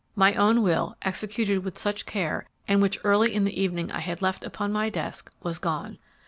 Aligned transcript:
My 0.15 0.33
own 0.33 0.63
will, 0.63 0.97
executed 1.03 1.59
with 1.63 1.77
such 1.77 2.07
care, 2.07 2.47
and 2.67 2.81
which 2.81 2.97
early 3.03 3.35
in 3.35 3.43
the 3.43 3.61
evening 3.61 3.91
I 3.91 3.99
had 3.99 4.19
left 4.19 4.43
upon 4.43 4.71
my 4.71 4.89
desk, 4.89 5.31
was 5.43 5.59
gone. 5.59 5.99